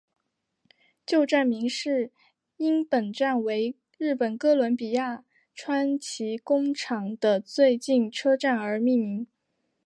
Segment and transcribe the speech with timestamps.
[1.05, 2.11] 旧站名是
[2.57, 9.27] 因本站为日本哥伦比亚川崎工厂的最近车站而命名。